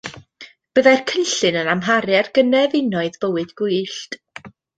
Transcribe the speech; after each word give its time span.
Byddai'r 0.77 1.03
cynllun 1.11 1.59
yn 1.63 1.69
amharu 1.73 2.15
ar 2.21 2.31
gynefinoedd 2.39 3.21
bywyd 3.27 3.53
gwyllt. 3.63 4.19